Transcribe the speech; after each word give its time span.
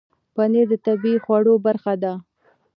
پنېر 0.35 0.65
د 0.71 0.73
طبیعي 0.85 1.19
خوړو 1.25 1.53
برخه 1.65 1.93
ده. 2.03 2.13